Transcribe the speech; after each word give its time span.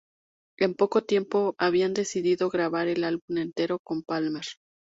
En 0.57 0.73
poco 0.73 1.03
tiempo, 1.03 1.53
habían 1.59 1.93
decidido 1.93 2.49
grabar 2.49 2.87
el 2.87 3.03
álbum 3.03 3.37
entero 3.37 3.77
con 3.77 4.01
Palmer. 4.01 4.45